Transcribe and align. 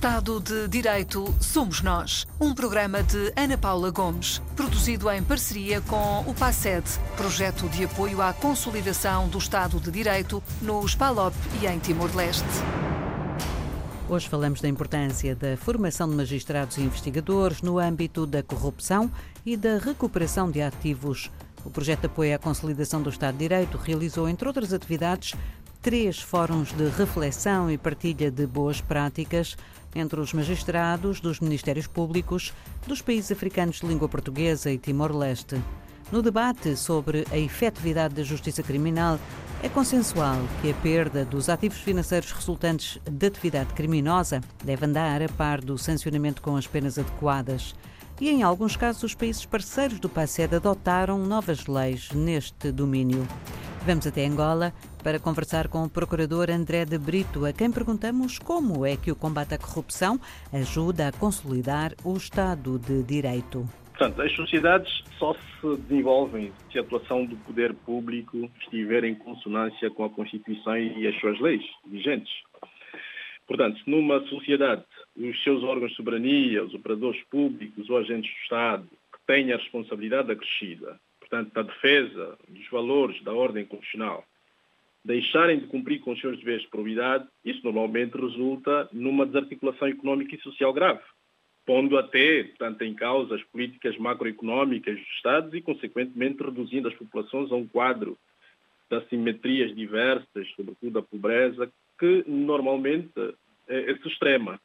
Estado 0.00 0.40
de 0.40 0.66
Direito 0.66 1.26
Somos 1.42 1.82
Nós. 1.82 2.26
Um 2.40 2.54
programa 2.54 3.02
de 3.02 3.34
Ana 3.36 3.58
Paula 3.58 3.90
Gomes, 3.90 4.40
produzido 4.56 5.10
em 5.10 5.22
parceria 5.22 5.82
com 5.82 6.20
o 6.20 6.32
PASED, 6.32 6.86
projeto 7.18 7.68
de 7.68 7.84
apoio 7.84 8.22
à 8.22 8.32
consolidação 8.32 9.28
do 9.28 9.36
Estado 9.36 9.78
de 9.78 9.90
Direito 9.90 10.42
nos 10.62 10.94
PALOP 10.94 11.34
e 11.60 11.66
em 11.66 11.78
Timor-Leste. 11.78 12.48
Hoje 14.08 14.26
falamos 14.26 14.62
da 14.62 14.68
importância 14.70 15.36
da 15.36 15.54
formação 15.58 16.08
de 16.08 16.16
magistrados 16.16 16.78
e 16.78 16.80
investigadores 16.80 17.60
no 17.60 17.78
âmbito 17.78 18.24
da 18.24 18.42
corrupção 18.42 19.10
e 19.44 19.54
da 19.54 19.76
recuperação 19.76 20.50
de 20.50 20.62
ativos. 20.62 21.30
O 21.62 21.68
projeto 21.68 22.00
de 22.00 22.06
apoio 22.06 22.34
à 22.34 22.38
consolidação 22.38 23.02
do 23.02 23.10
Estado 23.10 23.34
de 23.34 23.40
Direito 23.40 23.76
realizou, 23.76 24.26
entre 24.30 24.48
outras 24.48 24.72
atividades, 24.72 25.34
três 25.82 26.20
fóruns 26.20 26.72
de 26.72 26.88
reflexão 26.88 27.70
e 27.70 27.78
partilha 27.78 28.30
de 28.30 28.46
boas 28.46 28.80
práticas 28.80 29.56
entre 29.94 30.20
os 30.20 30.32
magistrados 30.32 31.20
dos 31.20 31.40
Ministérios 31.40 31.86
Públicos 31.86 32.52
dos 32.86 33.02
países 33.02 33.32
africanos 33.32 33.80
de 33.80 33.86
língua 33.86 34.08
portuguesa 34.08 34.70
e 34.70 34.78
Timor-Leste. 34.78 35.60
No 36.10 36.22
debate 36.22 36.74
sobre 36.76 37.24
a 37.30 37.38
efetividade 37.38 38.14
da 38.14 38.22
justiça 38.22 38.62
criminal, 38.62 39.18
é 39.62 39.68
consensual 39.68 40.38
que 40.60 40.70
a 40.70 40.74
perda 40.74 41.24
dos 41.24 41.48
ativos 41.48 41.78
financeiros 41.78 42.32
resultantes 42.32 42.98
de 43.08 43.26
atividade 43.26 43.74
criminosa 43.74 44.40
deve 44.64 44.86
andar 44.86 45.22
a 45.22 45.28
par 45.28 45.60
do 45.60 45.76
sancionamento 45.76 46.40
com 46.40 46.56
as 46.56 46.66
penas 46.66 46.98
adequadas. 46.98 47.74
E 48.20 48.28
em 48.28 48.42
alguns 48.42 48.76
casos, 48.76 49.02
os 49.02 49.14
países 49.14 49.46
parceiros 49.46 49.98
do 50.00 50.08
PACED 50.08 50.56
adotaram 50.56 51.18
novas 51.18 51.66
leis 51.66 52.10
neste 52.12 52.72
domínio. 52.72 53.26
Vamos 53.86 54.06
até 54.06 54.26
Angola 54.26 54.74
para 55.02 55.18
conversar 55.18 55.66
com 55.68 55.82
o 55.82 55.88
procurador 55.88 56.50
André 56.50 56.84
de 56.84 56.98
Brito, 56.98 57.46
a 57.46 57.52
quem 57.52 57.72
perguntamos 57.72 58.38
como 58.38 58.84
é 58.84 58.94
que 58.94 59.10
o 59.10 59.16
combate 59.16 59.54
à 59.54 59.58
corrupção 59.58 60.20
ajuda 60.52 61.08
a 61.08 61.12
consolidar 61.12 61.92
o 62.04 62.14
Estado 62.14 62.78
de 62.78 63.02
Direito. 63.02 63.64
Portanto, 63.96 64.20
as 64.20 64.32
sociedades 64.36 65.02
só 65.18 65.32
se 65.34 65.76
desenvolvem 65.88 66.52
se 66.70 66.78
a 66.78 66.82
atuação 66.82 67.24
do 67.24 67.36
poder 67.36 67.72
público 67.72 68.50
estiver 68.60 69.04
em 69.04 69.14
consonância 69.14 69.90
com 69.90 70.04
a 70.04 70.10
Constituição 70.10 70.76
e 70.76 71.06
as 71.06 71.18
suas 71.18 71.40
leis 71.40 71.64
vigentes. 71.86 72.32
Portanto, 73.46 73.80
numa 73.86 74.20
sociedade 74.28 74.84
os 75.16 75.42
seus 75.42 75.64
órgãos 75.64 75.90
de 75.92 75.96
soberania, 75.96 76.62
os 76.62 76.74
operadores 76.74 77.20
públicos 77.30 77.88
ou 77.88 77.96
agentes 77.96 78.30
do 78.30 78.42
Estado 78.42 78.86
que 79.10 79.26
têm 79.26 79.52
a 79.52 79.56
responsabilidade 79.56 80.30
acrescida 80.30 81.00
portanto, 81.30 81.54
da 81.54 81.62
defesa 81.62 82.36
dos 82.48 82.68
valores 82.68 83.22
da 83.22 83.32
ordem 83.32 83.64
constitucional, 83.64 84.24
deixarem 85.04 85.60
de 85.60 85.66
cumprir 85.68 86.00
com 86.00 86.12
os 86.12 86.20
seus 86.20 86.36
deveres 86.38 86.62
de 86.62 86.68
probidade, 86.68 87.26
isso 87.44 87.60
normalmente 87.62 88.18
resulta 88.20 88.88
numa 88.92 89.24
desarticulação 89.24 89.88
económica 89.88 90.34
e 90.34 90.40
social 90.40 90.72
grave, 90.72 91.00
pondo 91.64 91.96
até, 91.96 92.42
portanto, 92.44 92.82
em 92.82 92.94
causa 92.94 93.36
as 93.36 93.42
políticas 93.44 93.96
macroeconómicas 93.96 94.98
dos 94.98 95.08
Estados 95.14 95.54
e, 95.54 95.62
consequentemente, 95.62 96.42
reduzindo 96.42 96.88
as 96.88 96.94
populações 96.94 97.50
a 97.52 97.54
um 97.54 97.66
quadro 97.66 98.18
de 98.90 98.96
assimetrias 98.96 99.74
diversas, 99.74 100.50
sobretudo 100.56 100.98
a 100.98 101.02
pobreza, 101.02 101.70
que 101.98 102.24
normalmente 102.26 103.12
é, 103.68 103.92
é 103.92 103.92
extrema. 103.92 104.60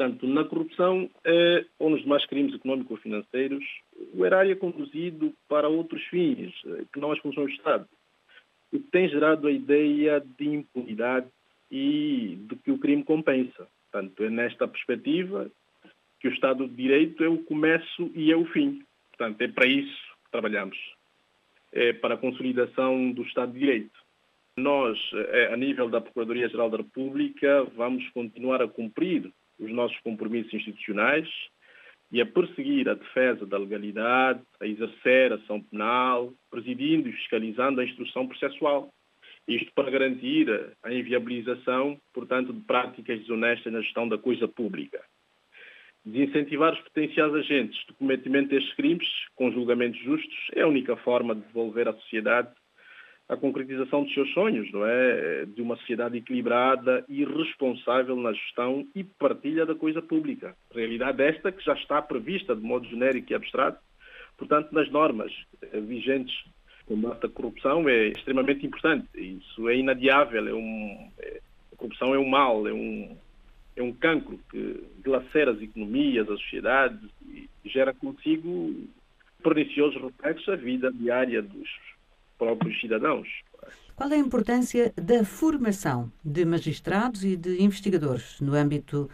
Portanto, 0.00 0.26
na 0.26 0.44
corrupção 0.44 1.10
eh, 1.22 1.66
ou 1.78 1.90
nos 1.90 2.00
demais 2.00 2.24
crimes 2.24 2.54
económico-financeiros, 2.54 3.62
o 4.14 4.24
erário 4.24 4.50
é 4.50 4.54
conduzido 4.54 5.34
para 5.46 5.68
outros 5.68 6.02
fins, 6.04 6.54
eh, 6.64 6.84
que 6.90 6.98
não 6.98 7.12
as 7.12 7.18
funções 7.18 7.48
do 7.48 7.56
Estado. 7.56 7.86
O 8.72 8.78
que 8.78 8.90
tem 8.90 9.10
gerado 9.10 9.46
a 9.46 9.52
ideia 9.52 10.24
de 10.38 10.48
impunidade 10.48 11.26
e 11.70 12.38
de 12.48 12.56
que 12.56 12.70
o 12.70 12.78
crime 12.78 13.04
compensa. 13.04 13.68
Portanto, 13.92 14.24
é 14.24 14.30
nesta 14.30 14.66
perspectiva 14.66 15.50
que 16.18 16.28
o 16.28 16.32
Estado 16.32 16.66
de 16.66 16.74
Direito 16.74 17.22
é 17.22 17.28
o 17.28 17.44
começo 17.44 18.10
e 18.14 18.32
é 18.32 18.36
o 18.36 18.46
fim. 18.46 18.82
Portanto, 19.10 19.38
é 19.42 19.48
para 19.48 19.66
isso 19.66 20.00
que 20.24 20.30
trabalhamos. 20.30 20.78
É 21.72 21.92
para 21.92 22.14
a 22.14 22.18
consolidação 22.18 23.12
do 23.12 23.20
Estado 23.20 23.52
de 23.52 23.58
Direito. 23.58 24.00
Nós, 24.56 24.98
eh, 25.12 25.50
a 25.52 25.56
nível 25.58 25.90
da 25.90 26.00
Procuradoria-Geral 26.00 26.70
da 26.70 26.78
República, 26.78 27.64
vamos 27.76 28.08
continuar 28.14 28.62
a 28.62 28.68
cumprir 28.68 29.30
os 29.60 29.70
nossos 29.70 29.98
compromissos 30.00 30.52
institucionais 30.52 31.28
e 32.10 32.20
a 32.20 32.26
perseguir 32.26 32.88
a 32.88 32.94
defesa 32.94 33.46
da 33.46 33.56
legalidade, 33.56 34.40
a 34.60 34.66
exercer 34.66 35.32
a 35.32 35.36
ação 35.36 35.62
penal, 35.62 36.32
presidindo 36.50 37.08
e 37.08 37.12
fiscalizando 37.12 37.80
a 37.80 37.84
instrução 37.84 38.26
processual. 38.26 38.92
Isto 39.46 39.72
para 39.74 39.90
garantir 39.90 40.48
a 40.82 40.92
inviabilização, 40.92 42.00
portanto, 42.12 42.52
de 42.52 42.60
práticas 42.60 43.20
desonestas 43.20 43.72
na 43.72 43.80
gestão 43.80 44.08
da 44.08 44.18
coisa 44.18 44.48
pública. 44.48 45.02
Desincentivar 46.04 46.72
os 46.72 46.80
potenciais 46.80 47.34
agentes 47.34 47.78
de 47.86 47.92
cometimento 47.94 48.48
destes 48.48 48.72
crimes, 48.74 49.08
com 49.34 49.52
julgamentos 49.52 50.00
justos, 50.00 50.50
é 50.54 50.62
a 50.62 50.68
única 50.68 50.96
forma 50.96 51.34
de 51.34 51.42
devolver 51.42 51.86
à 51.88 51.92
sociedade 51.92 52.48
a 53.30 53.36
concretização 53.36 54.02
dos 54.02 54.12
seus 54.12 54.28
sonhos, 54.34 54.70
não 54.72 54.84
é? 54.84 55.46
De 55.46 55.62
uma 55.62 55.76
sociedade 55.76 56.18
equilibrada 56.18 57.04
e 57.08 57.24
responsável 57.24 58.16
na 58.16 58.32
gestão 58.32 58.84
e 58.92 59.04
partilha 59.04 59.64
da 59.64 59.74
coisa 59.74 60.02
pública. 60.02 60.56
Realidade 60.74 61.22
esta 61.22 61.52
que 61.52 61.64
já 61.64 61.74
está 61.74 62.02
prevista 62.02 62.56
de 62.56 62.60
modo 62.60 62.88
genérico 62.88 63.32
e 63.32 63.36
abstrato, 63.36 63.78
portanto, 64.36 64.72
nas 64.72 64.90
normas 64.90 65.32
vigentes 65.72 66.34
combate 66.90 67.24
à 67.24 67.28
corrupção 67.28 67.88
é 67.88 68.08
extremamente 68.08 68.66
importante. 68.66 69.06
Isso 69.14 69.68
é 69.68 69.76
inadiável. 69.76 70.48
É 70.48 70.52
um, 70.52 71.08
é, 71.20 71.40
a 71.72 71.76
corrupção 71.76 72.12
é 72.12 72.18
um 72.18 72.28
mal, 72.28 72.66
é 72.66 72.72
um, 72.72 73.16
é 73.76 73.82
um 73.82 73.92
cancro 73.92 74.40
que 74.50 74.82
glacera 75.04 75.52
as 75.52 75.62
economias, 75.62 76.28
as 76.28 76.40
sociedades 76.40 76.98
e 77.24 77.48
gera 77.64 77.94
consigo 77.94 78.74
perniciosos 79.40 80.02
reflexos 80.02 80.48
à 80.48 80.56
vida 80.56 80.92
diária 80.92 81.40
dos 81.40 81.68
próprios 82.40 82.80
cidadãos. 82.80 83.28
Qual 83.94 84.10
é 84.10 84.14
a 84.14 84.18
importância 84.18 84.94
da 84.96 85.22
formação 85.24 86.10
de 86.24 86.46
magistrados 86.46 87.22
e 87.22 87.36
de 87.36 87.62
investigadores 87.62 88.40
no 88.40 88.54
âmbito 88.54 89.10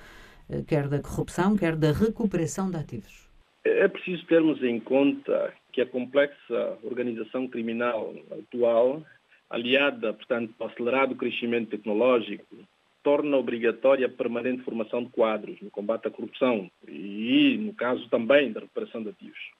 eh, 0.48 0.62
quer 0.62 0.86
da 0.86 1.00
corrupção, 1.00 1.56
quer 1.56 1.74
da 1.74 1.90
recuperação 1.90 2.70
de 2.70 2.76
ativos? 2.76 3.28
É 3.64 3.88
preciso 3.88 4.24
termos 4.26 4.62
em 4.62 4.78
conta 4.78 5.52
que 5.72 5.80
a 5.80 5.86
complexa 5.86 6.78
organização 6.84 7.48
criminal 7.48 8.14
atual, 8.30 9.02
aliada, 9.50 10.12
portanto, 10.12 10.54
ao 10.60 10.68
acelerado 10.68 11.16
crescimento 11.16 11.70
tecnológico, 11.70 12.56
torna 13.02 13.36
obrigatória 13.36 14.06
a 14.06 14.10
permanente 14.10 14.62
formação 14.62 15.02
de 15.02 15.10
quadros 15.10 15.60
no 15.60 15.70
combate 15.70 16.06
à 16.06 16.10
corrupção 16.10 16.70
e, 16.86 17.56
no 17.58 17.74
caso 17.74 18.08
também, 18.08 18.52
da 18.52 18.60
recuperação 18.60 19.02
de 19.02 19.08
ativos. 19.08 19.50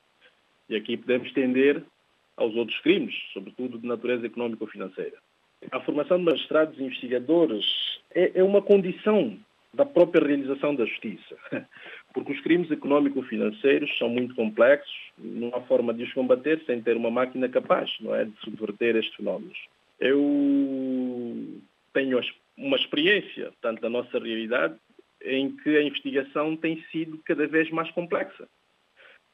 E 0.69 0.77
aqui 0.77 0.97
podemos 0.97 1.27
estender 1.29 1.83
aos 2.37 2.55
outros 2.55 2.79
crimes, 2.81 3.15
sobretudo 3.33 3.79
de 3.79 3.87
natureza 3.87 4.27
económica 4.27 4.65
ou 4.65 4.71
financeira. 4.71 5.17
A 5.71 5.81
formação 5.81 6.19
de 6.19 6.25
magistrados 6.25 6.79
e 6.79 6.83
investigadores 6.83 7.65
é, 8.15 8.33
é 8.41 8.45
uma 8.45 8.61
condição 8.61 9.39
da 9.73 9.85
própria 9.85 10.27
realização 10.27 10.75
da 10.75 10.85
justiça, 10.85 11.37
porque 12.15 12.33
os 12.33 12.41
crimes 12.41 12.71
económico-financeiros 12.71 13.97
são 13.99 14.09
muito 14.09 14.35
complexos, 14.35 14.95
não 15.19 15.55
há 15.55 15.61
forma 15.63 15.93
de 15.93 16.05
os 16.05 16.13
combater 16.13 16.63
sem 16.65 16.81
ter 16.81 16.97
uma 16.97 17.11
máquina 17.11 17.49
capaz, 17.49 17.91
não 18.01 18.15
é, 18.15 18.25
de 18.25 18.33
subverter 18.41 18.97
estes 18.97 19.15
fenómenos. 19.15 19.59
Eu 20.01 21.61
tenho 21.93 22.21
uma 22.57 22.77
experiência, 22.77 23.53
tanto 23.61 23.81
da 23.83 23.91
nossa 23.91 24.19
realidade, 24.19 24.77
em 25.23 25.55
que 25.57 25.77
a 25.77 25.83
investigação 25.83 26.57
tem 26.57 26.83
sido 26.91 27.19
cada 27.25 27.47
vez 27.47 27.71
mais 27.71 27.91
complexa 27.91 28.47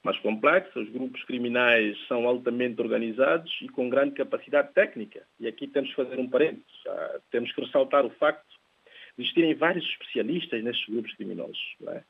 mais 0.03 0.19
complexa. 0.19 0.79
Os 0.79 0.89
grupos 0.91 1.23
criminais 1.25 1.97
são 2.07 2.27
altamente 2.27 2.81
organizados 2.81 3.53
e 3.61 3.69
com 3.69 3.89
grande 3.89 4.15
capacidade 4.15 4.73
técnica. 4.73 5.23
E 5.39 5.47
aqui 5.47 5.67
temos 5.67 5.91
que 5.91 5.97
fazer 5.97 6.19
um 6.19 6.29
parênteses. 6.29 6.83
Temos 7.31 7.53
que 7.53 7.61
ressaltar 7.61 8.05
o 8.05 8.11
facto 8.11 8.47
de 9.17 9.25
existirem 9.25 9.55
vários 9.55 9.85
especialistas 9.85 10.63
nestes 10.63 10.89
grupos 10.89 11.15
criminosos. 11.15 11.77
É? 11.89 12.03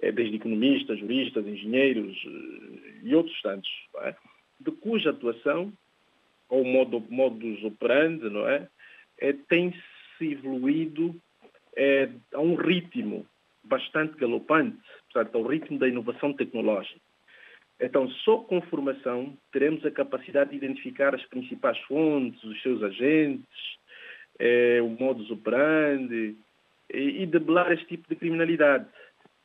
é? 0.00 0.12
Desde 0.12 0.36
economistas, 0.36 0.98
juristas, 0.98 1.46
engenheiros 1.46 2.16
eh, 2.26 3.00
e 3.02 3.14
outros 3.14 3.40
tantos. 3.42 3.70
É? 4.02 4.14
De 4.60 4.70
cuja 4.70 5.10
atuação, 5.10 5.72
ou 6.48 6.64
modo, 6.64 7.00
modus 7.08 7.62
operandi, 7.64 8.28
não 8.30 8.46
é? 8.46 8.68
é 9.18 9.32
tem-se 9.32 9.80
evoluído 10.20 11.14
é, 11.76 12.08
a 12.32 12.40
um 12.40 12.54
ritmo 12.54 13.26
bastante 13.64 14.16
galopante, 14.16 14.78
portanto, 15.12 15.34
ao 15.36 15.46
ritmo 15.46 15.78
da 15.78 15.88
inovação 15.88 16.32
tecnológica. 16.32 17.00
Então, 17.80 18.08
só 18.08 18.38
com 18.38 18.60
formação 18.62 19.36
teremos 19.52 19.84
a 19.84 19.90
capacidade 19.90 20.50
de 20.50 20.56
identificar 20.56 21.14
as 21.14 21.24
principais 21.26 21.78
fontes, 21.80 22.42
os 22.44 22.60
seus 22.62 22.82
agentes, 22.82 23.44
eh, 24.38 24.80
o 24.80 24.88
modus 24.88 25.30
operandi 25.30 26.36
e, 26.92 27.22
e 27.22 27.26
debelar 27.26 27.72
este 27.72 27.86
tipo 27.86 28.08
de 28.08 28.16
criminalidade. 28.16 28.86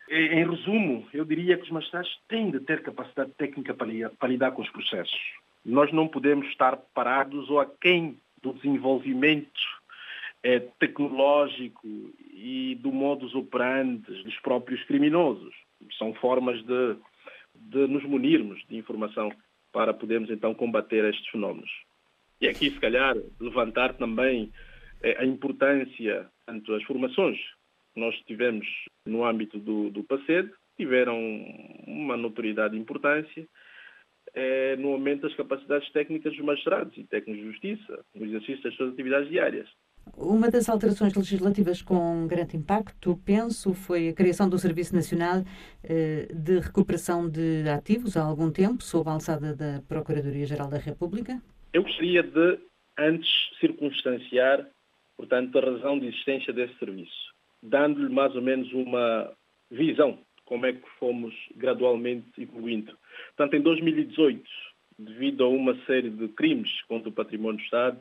Em, 0.10 0.44
resumo, 0.44 1.08
eu 1.14 1.24
diria 1.24 1.56
que 1.56 1.64
os 1.64 1.70
magistrados 1.70 2.20
têm 2.28 2.50
de 2.50 2.60
ter 2.60 2.82
capacidade 2.82 3.32
técnica 3.38 3.76
para, 3.76 4.10
para 4.10 4.30
lidar 4.30 4.52
com 4.52 4.62
os 4.64 4.70
processos. 4.70 5.20
Nós 5.64 5.92
não 5.92 6.08
podemos 6.08 6.48
estar 6.48 6.78
parados 6.96 7.48
ou 7.50 7.60
aquém 7.60 8.18
do 8.42 8.54
desenvolvimento 8.54 9.62
é, 10.42 10.60
tecnológico 10.80 11.88
e 12.34 12.76
do 12.82 12.92
modus 12.92 13.36
operandi 13.36 14.24
dos 14.24 14.40
próprios 14.40 14.84
criminosos. 14.86 15.54
São 15.98 16.14
formas 16.16 16.64
de, 16.64 16.96
de 17.60 17.88
nos 17.88 18.04
munirmos 18.04 18.64
de 18.68 18.78
informação 18.78 19.32
para 19.72 19.94
podermos 19.94 20.30
então 20.30 20.54
combater 20.54 21.06
estes 21.06 21.28
fenómenos. 21.30 21.70
E 22.42 22.48
aqui, 22.48 22.70
se 22.70 22.80
calhar, 22.80 23.16
levantar 23.40 23.94
também 23.94 24.52
eh, 25.02 25.18
a 25.20 25.26
importância, 25.26 26.28
tanto 26.46 26.74
as 26.74 26.84
formações 26.84 27.38
que 27.94 28.00
nós 28.00 28.16
tivemos 28.22 28.66
no 29.06 29.26
âmbito 29.26 29.60
do, 29.60 29.90
do 29.90 30.04
PACED, 30.04 30.52
tiveram 30.78 31.20
uma 31.86 32.16
notoriedade 32.16 32.76
e 32.76 32.80
importância 32.80 33.46
é, 34.34 34.76
no 34.78 34.94
aumento 34.94 35.24
das 35.24 35.36
capacidades 35.36 35.92
técnicas 35.92 36.34
dos 36.34 36.46
magistrados 36.46 36.96
e 36.98 37.04
técnicos 37.04 37.44
de 37.44 37.52
justiça, 37.52 38.06
no 38.16 38.26
exercício 38.26 38.64
das 38.64 38.76
suas 38.76 38.94
atividades 38.94 39.30
diárias. 39.30 39.68
Uma 40.18 40.50
das 40.50 40.70
alterações 40.70 41.14
legislativas 41.14 41.82
com 41.82 42.28
grande 42.28 42.58
impacto, 42.58 43.20
penso, 43.26 43.74
foi 43.74 44.10
a 44.10 44.14
criação 44.14 44.50
do 44.50 44.58
Serviço 44.58 44.96
Nacional 44.96 45.44
eh, 45.84 46.28
de 46.34 46.60
Recuperação 46.60 47.30
de 47.30 47.68
Ativos 47.70 48.18
há 48.18 48.24
algum 48.24 48.52
tempo, 48.52 48.84
sob 48.84 49.10
a 49.10 49.14
alçada 49.14 49.56
da 49.56 49.82
Procuradoria-Geral 49.88 50.70
da 50.70 50.78
República. 50.78 51.42
Eu 51.74 51.84
gostaria 51.84 52.24
de, 52.24 52.60
antes, 52.98 53.30
circunstanciar, 53.60 54.68
portanto, 55.18 55.58
a 55.58 55.62
razão 55.62 56.00
de 56.00 56.08
existência 56.08 56.52
desse 56.52 56.78
serviço, 56.80 57.34
dando-lhe 57.62 58.14
mais 58.14 58.36
ou 58.36 58.42
menos 58.42 58.72
uma 58.74 59.32
visão 59.72 60.12
de 60.12 60.44
como 60.46 60.66
é 60.66 60.74
que 60.74 60.90
fomos 61.00 61.34
gradualmente 61.56 62.26
evoluindo. 62.38 62.98
Portanto, 63.36 63.56
em 63.56 63.62
2018, 63.62 64.44
devido 64.98 65.44
a 65.44 65.48
uma 65.48 65.76
série 65.86 66.10
de 66.10 66.28
crimes 66.30 66.70
contra 66.84 67.10
o 67.10 67.14
património 67.14 67.58
do 67.58 67.64
Estado, 67.64 68.00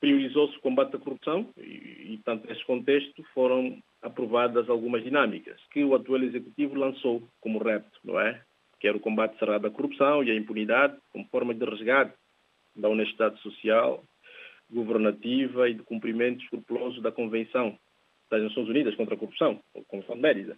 priorizou-se 0.00 0.56
o 0.56 0.60
combate 0.60 0.94
à 0.94 0.98
corrupção 0.98 1.48
e, 1.56 2.14
e, 2.14 2.20
tanto 2.24 2.46
nesse 2.46 2.64
contexto, 2.64 3.22
foram 3.34 3.82
aprovadas 4.00 4.68
algumas 4.68 5.02
dinâmicas 5.02 5.60
que 5.72 5.82
o 5.82 5.94
atual 5.94 6.22
Executivo 6.22 6.74
lançou 6.74 7.22
como 7.40 7.58
repto, 7.58 7.98
não 8.04 8.18
é? 8.20 8.40
Que 8.78 8.86
era 8.86 8.96
o 8.96 9.00
combate 9.00 9.38
cerrado 9.38 9.66
à 9.66 9.70
corrupção 9.70 10.22
e 10.22 10.30
à 10.30 10.34
impunidade 10.34 10.96
como 11.10 11.26
forma 11.26 11.52
de 11.52 11.64
resgate 11.64 12.14
da 12.76 12.88
honestidade 12.88 13.40
social, 13.40 14.04
governativa 14.70 15.68
e 15.68 15.74
de 15.74 15.82
cumprimento 15.82 16.42
escrupuloso 16.44 17.00
da 17.00 17.10
Convenção 17.10 17.76
das 18.30 18.42
Nações 18.42 18.68
Unidas 18.68 18.94
contra 18.94 19.14
a 19.14 19.18
Corrupção, 19.18 19.60
a 19.74 19.80
Convenção 19.88 20.14
de 20.14 20.22
Mérida, 20.22 20.56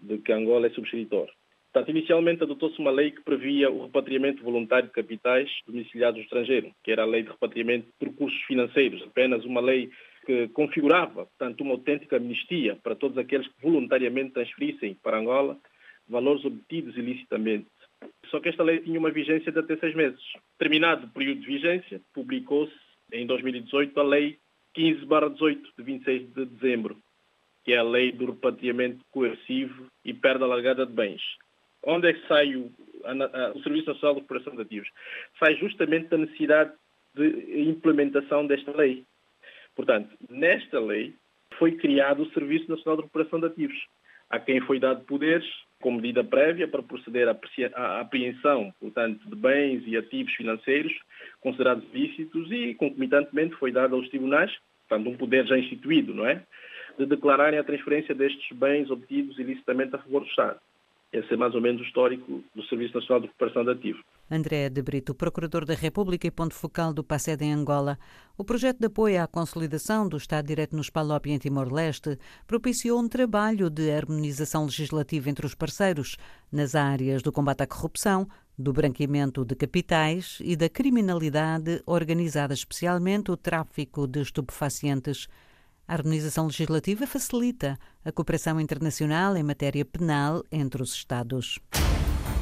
de 0.00 0.18
que 0.18 0.32
Angola 0.32 0.66
é 0.66 0.70
subscritor. 0.70 1.30
Portanto, 1.74 1.90
inicialmente 1.90 2.40
adotou-se 2.40 2.78
uma 2.78 2.92
lei 2.92 3.10
que 3.10 3.20
previa 3.22 3.68
o 3.68 3.86
repatriamento 3.86 4.44
voluntário 4.44 4.86
de 4.86 4.94
capitais 4.94 5.50
domiciliados 5.66 6.18
no 6.18 6.22
estrangeiro, 6.22 6.70
que 6.84 6.92
era 6.92 7.02
a 7.02 7.06
lei 7.06 7.24
de 7.24 7.30
repatriamento 7.30 7.88
de 8.00 8.06
recursos 8.06 8.40
financeiros, 8.42 9.02
apenas 9.02 9.44
uma 9.44 9.60
lei 9.60 9.90
que 10.24 10.46
configurava, 10.50 11.26
portanto, 11.26 11.62
uma 11.62 11.72
autêntica 11.72 12.16
amnistia 12.16 12.78
para 12.80 12.94
todos 12.94 13.18
aqueles 13.18 13.48
que 13.48 13.60
voluntariamente 13.60 14.34
transferissem 14.34 14.94
para 15.02 15.18
Angola 15.18 15.58
valores 16.08 16.44
obtidos 16.44 16.96
ilicitamente. 16.96 17.66
Só 18.26 18.38
que 18.38 18.50
esta 18.50 18.62
lei 18.62 18.78
tinha 18.78 19.00
uma 19.00 19.10
vigência 19.10 19.50
de 19.50 19.58
até 19.58 19.76
seis 19.76 19.96
meses. 19.96 20.22
Terminado 20.56 21.08
o 21.08 21.10
período 21.10 21.40
de 21.40 21.46
vigência, 21.48 22.00
publicou-se 22.14 22.72
em 23.12 23.26
2018 23.26 23.98
a 23.98 24.04
Lei 24.04 24.38
15-18, 24.78 25.60
de 25.76 25.82
26 25.82 26.34
de 26.34 26.44
dezembro, 26.46 26.98
que 27.64 27.72
é 27.72 27.78
a 27.78 27.82
Lei 27.82 28.12
do 28.12 28.26
Repatriamento 28.26 29.00
Coercivo 29.10 29.86
e 30.04 30.14
Perda 30.14 30.44
Alargada 30.44 30.86
de 30.86 30.92
Bens 30.92 31.22
onde 31.86 32.08
é 32.08 32.12
que 32.12 32.26
sai 32.26 32.54
o, 32.56 32.70
o 33.54 33.62
Serviço 33.62 33.88
Nacional 33.88 34.14
de 34.14 34.20
Recuperação 34.20 34.54
de 34.54 34.62
Ativos? 34.62 34.88
Sai 35.38 35.56
justamente 35.56 36.08
da 36.08 36.18
necessidade 36.18 36.72
de 37.14 37.62
implementação 37.68 38.46
desta 38.46 38.76
lei. 38.76 39.04
Portanto, 39.74 40.08
nesta 40.28 40.80
lei 40.80 41.14
foi 41.58 41.72
criado 41.72 42.22
o 42.22 42.30
Serviço 42.32 42.70
Nacional 42.70 42.96
de 42.96 43.02
Recuperação 43.02 43.40
de 43.40 43.46
Ativos, 43.46 43.86
a 44.30 44.38
quem 44.38 44.60
foi 44.60 44.78
dado 44.78 45.04
poderes 45.04 45.46
como 45.80 45.96
medida 46.00 46.24
prévia 46.24 46.66
para 46.66 46.82
proceder 46.82 47.28
à 47.28 48.00
apreensão, 48.00 48.72
portanto, 48.80 49.28
de 49.28 49.36
bens 49.36 49.82
e 49.86 49.96
ativos 49.96 50.32
financeiros 50.32 50.92
considerados 51.40 51.84
ilícitos 51.92 52.50
e, 52.50 52.74
concomitantemente, 52.74 53.54
foi 53.56 53.70
dado 53.70 53.94
aos 53.94 54.08
tribunais, 54.08 54.50
portanto, 54.88 55.10
um 55.10 55.16
poder 55.16 55.46
já 55.46 55.58
instituído, 55.58 56.14
não 56.14 56.26
é? 56.26 56.42
De 56.98 57.04
declararem 57.04 57.58
a 57.58 57.64
transferência 57.64 58.14
destes 58.14 58.56
bens 58.56 58.90
obtidos 58.90 59.38
ilicitamente 59.38 59.94
a 59.94 59.98
favor 59.98 60.20
do 60.20 60.28
Estado. 60.28 60.58
Esse 61.14 61.32
é 61.32 61.36
mais 61.36 61.54
ou 61.54 61.60
menos 61.60 61.80
o 61.80 61.84
histórico 61.84 62.42
do 62.56 62.64
Serviço 62.64 62.96
Nacional 62.96 63.20
de 63.20 63.26
Recuperação 63.28 63.62
de 63.62 63.70
Ativos. 63.70 64.02
André 64.28 64.68
de 64.68 64.82
Brito, 64.82 65.14
Procurador 65.14 65.64
da 65.64 65.72
República 65.72 66.26
e 66.26 66.30
ponto 66.30 66.52
focal 66.52 66.92
do 66.92 67.04
PACED 67.04 67.44
em 67.44 67.52
Angola. 67.52 67.96
O 68.36 68.42
projeto 68.42 68.80
de 68.80 68.86
apoio 68.86 69.22
à 69.22 69.28
consolidação 69.28 70.08
do 70.08 70.16
Estado 70.16 70.46
de 70.46 70.48
Direito 70.48 70.74
nos 70.74 70.90
PALOP 70.90 71.26
e 71.28 71.32
em 71.32 71.38
Timor-Leste 71.38 72.18
propiciou 72.48 73.00
um 73.00 73.08
trabalho 73.08 73.70
de 73.70 73.92
harmonização 73.92 74.64
legislativa 74.64 75.30
entre 75.30 75.46
os 75.46 75.54
parceiros 75.54 76.16
nas 76.50 76.74
áreas 76.74 77.22
do 77.22 77.30
combate 77.30 77.62
à 77.62 77.66
corrupção, 77.68 78.26
do 78.58 78.72
branqueamento 78.72 79.44
de 79.44 79.54
capitais 79.54 80.38
e 80.40 80.56
da 80.56 80.68
criminalidade 80.68 81.80
organizada, 81.86 82.52
especialmente 82.52 83.30
o 83.30 83.36
tráfico 83.36 84.08
de 84.08 84.20
estupefacientes. 84.20 85.28
A 85.86 85.92
harmonização 85.92 86.46
legislativa 86.46 87.06
facilita 87.06 87.78
a 88.04 88.10
cooperação 88.10 88.58
internacional 88.58 89.36
em 89.36 89.42
matéria 89.42 89.84
penal 89.84 90.42
entre 90.50 90.82
os 90.82 90.94
Estados. 90.94 91.58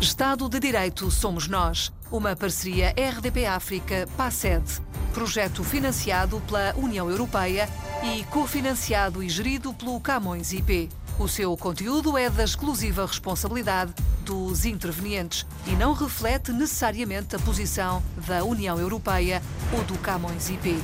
Estado 0.01 0.49
de 0.49 0.61
Direito 0.61 1.11
Somos 1.11 1.49
Nós. 1.49 1.93
Uma 2.11 2.37
parceria 2.37 2.95
RDP 2.97 3.47
África 3.47 4.09
PASED. 4.17 4.81
Projeto 5.13 5.65
financiado 5.65 6.41
pela 6.43 6.75
União 6.77 7.11
Europeia 7.11 7.69
e 8.03 8.25
cofinanciado 8.25 9.23
e 9.23 9.29
gerido 9.29 9.75
pelo 9.75 10.01
Camões 10.01 10.53
IP. 10.53 10.89
O 11.19 11.29
seu 11.29 11.57
conteúdo 11.57 12.17
é 12.17 12.31
da 12.31 12.45
exclusiva 12.45 13.05
responsabilidade 13.07 13.93
dos 14.25 14.65
intervenientes 14.65 15.47
e 15.67 15.73
não 15.73 15.93
reflete 15.93 16.53
necessariamente 16.53 17.37
a 17.37 17.39
posição 17.41 18.03
da 18.27 18.45
União 18.45 18.79
Europeia 18.79 19.43
ou 19.77 19.85
do 19.85 19.99
Camões 19.99 20.49
IP. 20.49 20.77